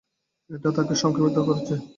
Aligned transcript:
এটা 0.49 0.69
তাকে 0.77 0.93
সংক্রমিত 1.01 1.37
করছে। 1.47 1.73